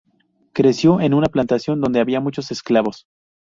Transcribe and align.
Creció 0.53 0.99
en 0.99 1.13
una 1.13 1.27
plantación, 1.27 1.79
donde 1.79 1.99
había 1.99 2.19
muchos 2.19 2.49
esclavos. 2.49 3.05